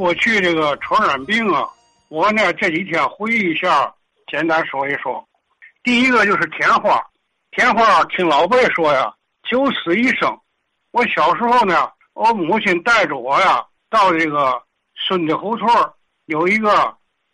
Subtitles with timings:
[0.00, 1.68] 过去这个传染病啊，
[2.08, 3.94] 我呢这几天回忆一下，
[4.28, 5.22] 简单说一说。
[5.82, 7.06] 第一个就是天花，
[7.50, 10.34] 天花听老辈说呀，九死一生。
[10.92, 14.62] 我小时候呢，我母亲带着我呀，到这个
[14.96, 15.68] 孙家胡同
[16.24, 16.70] 有一个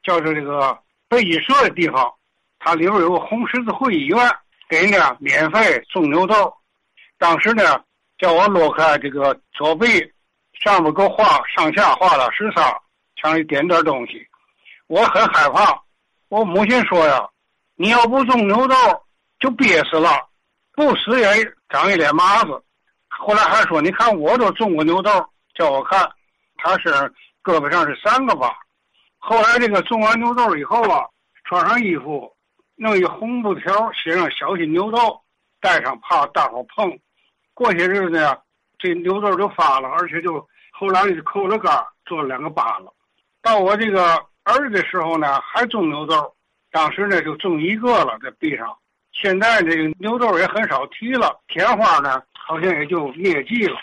[0.03, 0.77] 叫做这个
[1.09, 2.13] 北极社的地方，
[2.59, 4.19] 它里边有个红十字会医院，
[4.69, 6.53] 给呢免费种牛痘。
[7.17, 7.81] 当时呢，
[8.19, 9.87] 叫我落开这个左臂，
[10.63, 12.65] 上面给我画上下画了十三，
[13.23, 14.27] 上一点点东西。
[14.87, 15.81] 我很害怕。
[16.29, 17.25] 我母亲说呀
[17.77, 18.75] ：“你要不种牛豆，
[19.39, 20.11] 就憋死了；
[20.73, 21.27] 不死也
[21.69, 22.63] 长一脸麻子。”
[23.09, 25.11] 后来还说：“你看我都种过牛豆，
[25.55, 26.11] 叫我看，
[26.57, 26.91] 他是
[27.43, 28.53] 胳膊上是三个疤。”
[29.19, 31.05] 后来这个种完牛豆以后啊，
[31.45, 32.33] 穿上衣服，
[32.77, 35.21] 弄一红布条写上“小心牛豆”，
[35.61, 36.99] 戴上怕大伙碰。
[37.55, 38.37] 过些日子呀，
[38.87, 42.93] 这牛痘就发了，而且就后来就扣了杆做了两个疤了。
[43.43, 44.15] 到我这个
[44.45, 46.33] 儿子的时候呢，还种牛痘，
[46.71, 48.77] 当时呢就种一个了在臂上。
[49.13, 53.77] 现在这个牛痘也很少提了，天花呢好像也就灭迹了。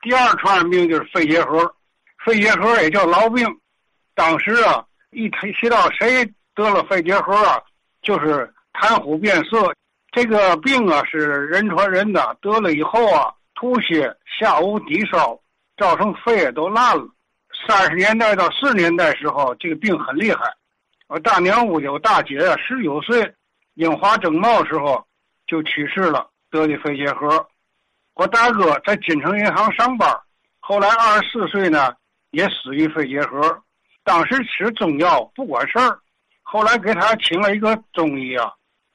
[0.00, 1.74] 第二传染病就是肺结核，
[2.24, 3.46] 肺结核也叫痨病。
[4.14, 7.60] 当时啊，一提提到谁得了肺结核啊，
[8.02, 9.74] 就是谈虎变色。
[10.12, 15.38] 这个病啊是人传人的，得了以后啊，吐血、下午低烧，
[15.76, 17.06] 造成肺都烂了。
[17.64, 20.52] 三十年代到四十年代时候，这个病很厉害。
[21.06, 23.32] 我大娘屋有大姐啊，十九岁，
[23.74, 25.06] 樱花正茂时候
[25.46, 27.46] 就去世了，得的肺结核。
[28.14, 30.10] 我大哥在金城银行上班，
[30.58, 31.94] 后来二十四岁呢，
[32.32, 33.62] 也死于肺结核。
[34.02, 35.96] 当时吃中药不管事儿，
[36.42, 38.52] 后来给他请了一个中医啊，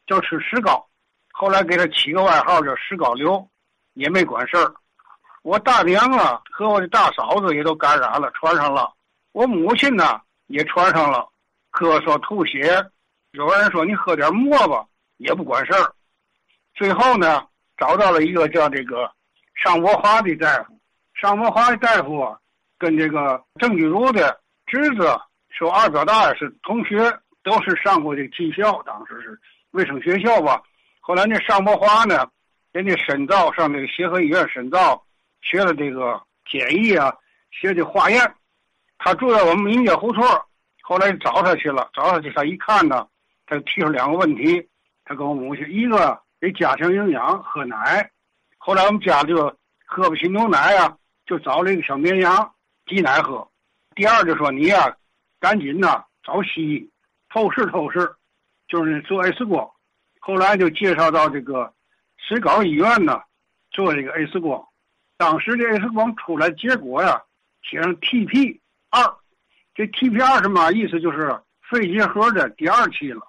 [0.07, 0.85] 叫吃石膏。
[1.31, 3.49] 后来给他起个外号叫石膏瘤，
[3.97, 4.71] 也没管事儿。
[5.41, 8.93] 我大娘啊和我的大嫂子也都感染了，传上了。
[9.31, 11.27] 我母亲呢也传上了，
[11.71, 12.85] 咳嗽吐血。
[13.31, 14.85] 有人说你喝点沫吧，
[15.17, 15.93] 也不管事儿。
[16.75, 17.43] 最后呢
[17.77, 19.11] 找到了一个叫这个
[19.55, 20.79] 尚伯华的大夫。
[21.13, 22.37] 尚伯华的大夫啊，
[22.77, 25.19] 跟这个郑居儒的侄子
[25.49, 26.97] 说二表大爷是同学，
[27.41, 29.39] 都是上过这技校，当时是
[29.71, 30.61] 卫生学校吧。
[30.99, 32.27] 后来那尚伯华呢，
[32.71, 35.03] 人家深造上那个协和医院深造，
[35.41, 37.13] 学了这个检疫啊，
[37.51, 38.33] 学的化验。
[38.97, 40.23] 他住在我们民街胡同
[40.81, 43.07] 后来找他去了，找他去，他一看呢，
[43.45, 44.67] 他就提出两个问题。
[45.05, 48.09] 他跟我母亲，一个得加强营养，喝奶。
[48.57, 49.55] 后来我们家就
[49.85, 52.53] 喝不起牛奶啊，就找了一个小绵羊
[52.85, 53.47] 挤奶喝。
[53.95, 54.95] 第二就说你呀，
[55.39, 56.89] 赶紧呐找西医
[57.29, 58.13] 透视透视，
[58.67, 59.69] 就是做 X 光。
[60.19, 61.73] 后来就介绍到这个
[62.27, 63.21] 石膏医院呢，
[63.71, 64.61] 做这个 X 光。
[65.15, 67.21] 当时这 X 光出来结果呀，
[67.61, 69.01] 写上 TP 二。
[69.73, 70.99] 这 TP 二什么意思？
[70.99, 71.33] 就是
[71.69, 73.21] 肺结核的第二期了。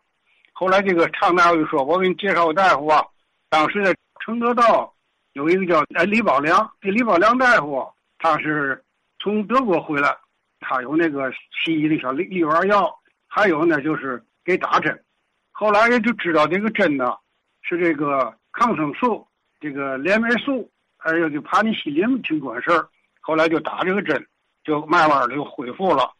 [0.53, 3.04] 后来这个常大夫就说：“我给你介绍个大夫啊。”
[3.48, 4.92] 当时在，承德道
[5.34, 7.88] 有一个叫哎李宝良，这李宝良大夫
[8.19, 8.82] 他是
[9.20, 10.16] 从德国回来，
[10.58, 11.32] 他有那个
[11.64, 12.92] 西医的小利利丸药，
[13.28, 15.04] 还有呢就是给打针。
[15.53, 17.16] 后来人就知道这个针呢，
[17.62, 19.26] 是这个抗生素，
[19.60, 22.88] 这个链霉素，还有这帕尼西林挺管事儿。
[23.20, 24.26] 后来就打这个针，
[24.64, 26.10] 就慢慢的就恢复了。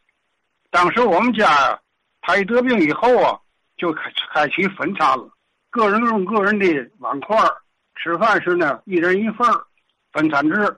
[0.69, 1.79] 当时我们家呀，
[2.21, 3.37] 他一得病以后啊，
[3.77, 5.29] 就开开启分餐了，
[5.69, 6.65] 个人用个人的
[6.99, 7.35] 碗筷
[7.95, 9.47] 吃饭时呢，一人一份
[10.13, 10.77] 分餐制。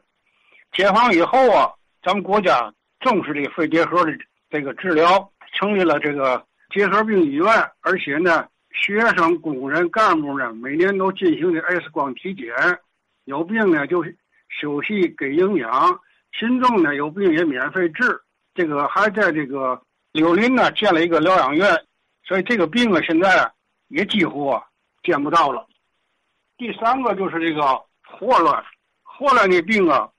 [0.72, 1.70] 解放以后啊，
[2.02, 4.12] 咱们国家重视这个肺结核的
[4.50, 7.46] 这个治疗，成立了这个结核病医院，
[7.82, 8.48] 而且呢。
[8.74, 12.54] 学生、工人、干部呢，每年都进行的 X 光体检，
[13.26, 14.04] 有病呢就
[14.50, 16.00] 休息给营养，
[16.32, 18.22] 群众呢有病也免费治。
[18.54, 19.82] 这个还在这个
[20.12, 21.70] 柳林呢建了一个疗养院，
[22.24, 23.52] 所以这个病啊现在
[23.90, 24.54] 也几乎
[25.04, 25.68] 见不到了。
[26.58, 27.62] 第三个就是这个
[28.06, 28.64] 霍乱，
[29.04, 30.10] 霍乱的病啊，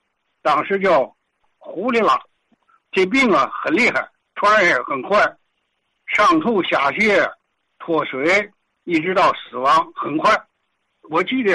[0.43, 1.05] 当时叫
[1.59, 2.21] 狐狸了，
[2.91, 5.19] 这病啊很厉害，传染也很快，
[6.07, 7.31] 上吐下泻。
[7.85, 8.49] 脱水
[8.85, 10.31] 一直到死亡很快，
[11.11, 11.53] 我记得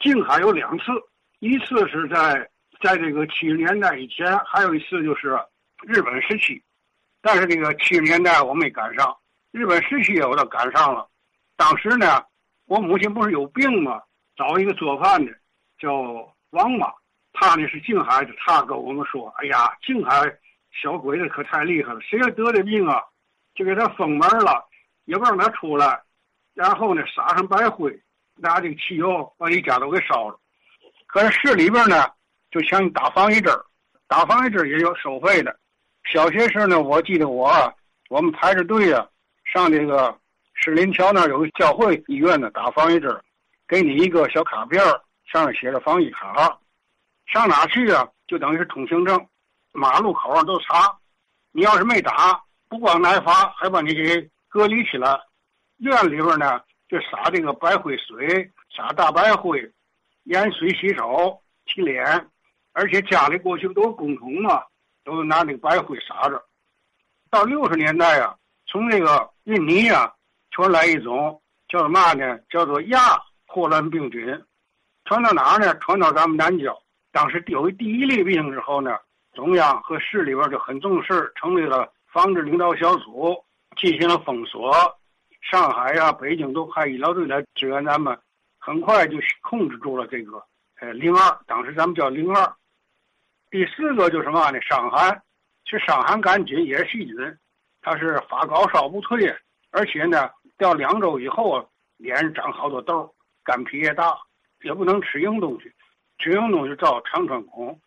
[0.00, 0.86] 静海有两次，
[1.38, 2.50] 一次是在
[2.82, 5.38] 在这个七十年代以前，还有一次就是
[5.82, 6.60] 日本时期，
[7.22, 9.16] 但是这个七十年代我没赶上，
[9.52, 11.08] 日本时期我倒赶上了。
[11.56, 12.24] 当时呢，
[12.66, 14.02] 我母亲不是有病吗？
[14.34, 15.32] 找一个做饭的
[15.78, 15.92] 叫
[16.50, 16.92] 王妈，
[17.32, 20.12] 她呢是静海的，她跟我们说：“哎呀，静海
[20.72, 23.00] 小鬼子可太厉害了，谁要得的病啊，
[23.54, 24.64] 就给他封门了。”
[25.08, 25.98] 也不让他出来，
[26.52, 27.98] 然后呢，撒上白灰，
[28.36, 30.38] 拿这个汽油把一家都给烧了。
[31.06, 32.04] 可是市里边呢，
[32.50, 33.50] 就想打防疫针
[34.06, 35.58] 打防疫针也有收费的，
[36.12, 37.50] 小学时呢，我记得我
[38.10, 39.08] 我们排着队啊，
[39.46, 40.14] 上这个
[40.52, 43.18] 市林桥那儿有个教会医院呢打防疫针，
[43.66, 44.84] 给你一个小卡片
[45.24, 46.58] 上面写着防疫卡，
[47.24, 48.06] 上哪去啊？
[48.26, 49.26] 就等于是通行证，
[49.72, 50.94] 马路口上都查。
[51.52, 52.38] 你要是没打，
[52.68, 55.20] 不光挨罚，还把你给隔离起来。
[55.78, 59.72] 院里边呢，就撒这个白灰水，撒大白灰，
[60.24, 62.04] 盐水洗手、洗脸，
[62.72, 64.62] 而且家里过去都是公桶嘛。
[65.04, 66.44] 都拿那个白灰撒着。
[67.30, 68.36] 到六十年代啊，
[68.66, 70.12] 从那个印尼啊
[70.50, 72.38] 传来一种叫做嘛呢？
[72.50, 74.26] 叫做亚霍乱病菌，
[75.06, 75.74] 传到哪儿呢？
[75.78, 76.78] 传到咱们南郊。
[77.10, 78.98] 当时有第一例病之后呢，
[79.32, 83.34] 中央和市里边就很重视，成立了防治领导小组，
[83.78, 84.72] 进行了封锁。
[85.40, 88.18] 上海呀、北京都派医疗队来支援咱们，
[88.58, 90.42] 很快就控制住了这个
[90.80, 92.54] 呃零二，当时咱们叫零二。
[93.50, 94.60] 第四个就是嘛呢？
[94.60, 95.22] 伤寒，
[95.64, 97.16] 是伤寒杆菌，也是细菌，
[97.80, 99.34] 它是发高烧不退，
[99.70, 100.28] 而且呢，
[100.58, 101.66] 到两周以后，
[101.96, 104.14] 脸上长好多痘，干皮也大，
[104.62, 105.72] 也不能吃硬东西，
[106.18, 107.80] 吃硬东西造肠穿孔。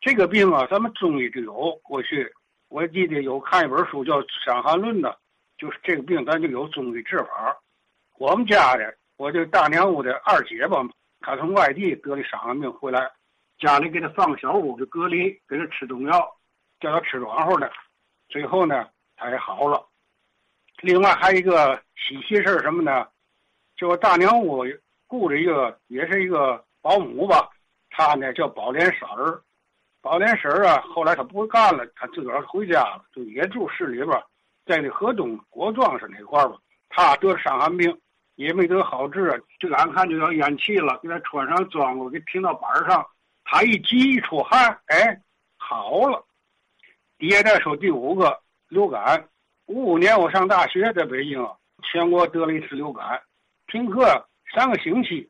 [0.00, 1.78] 这个病啊，咱们中医就有。
[1.84, 2.28] 过去
[2.68, 5.18] 我记得有看一本书叫《伤寒论》的，
[5.56, 7.56] 就是这个病咱就有中医治法。
[8.18, 10.86] 我们家的，我就大娘屋的二姐吧，
[11.20, 13.10] 她从外地得的伤寒病回来。
[13.58, 16.36] 家里给他放小屋就隔离，给他吃中药，
[16.78, 17.68] 叫他吃软和的，
[18.28, 18.86] 最后呢
[19.16, 19.84] 他也好了。
[20.80, 23.08] 另外还有一个喜喜事什么呢？
[23.76, 24.64] 就大娘屋
[25.06, 27.48] 雇着一个，也是一个保姆吧，
[27.90, 29.42] 她呢叫宝莲婶儿。
[30.00, 34.22] 宝莲婶儿啊，后来她不干了，她自个儿回家了，就也住市里边，
[34.64, 36.56] 在那河东国庄是那块吧。
[36.88, 37.98] 她得伤寒病，
[38.36, 43.06] 也没得好治，就眼看就要咽气了，给她穿上装子，给停到板上。
[43.50, 45.20] 他一急一出汗，哎，
[45.56, 46.22] 好了。
[47.18, 49.26] 底下再说第五个流感。
[49.66, 51.46] 五五年我上大学，在北京，
[51.82, 53.20] 全国得了一次流感，
[53.66, 55.28] 停课三个星期。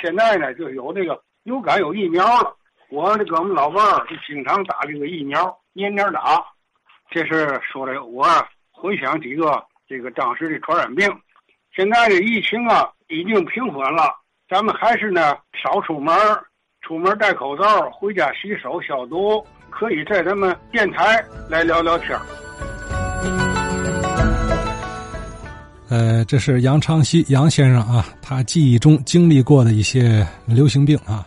[0.00, 2.56] 现在呢，就有这个流感有疫苗了。
[2.90, 6.42] 我这我们老伴儿就经常打这个疫苗，年年打。
[7.10, 8.26] 这是说的我
[8.70, 11.06] 回想几个这个当时的传染病。
[11.76, 14.10] 现在的疫情啊，已经平缓了，
[14.48, 16.14] 咱们还是呢少出门。
[16.80, 22.18] 出门戴口罩，回家洗手消毒，可以在咱们电台来聊聊天
[25.90, 31.26] 呃，这是杨长熙杨先生啊，他记忆中经历过的一些流行病啊。